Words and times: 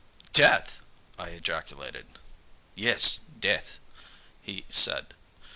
"Death!" 0.33 0.81
I 1.19 1.27
ejaculated. 1.27 2.07
"Yes, 2.73 3.17
death," 3.39 3.79
he 4.41 4.65
said. 4.67 5.13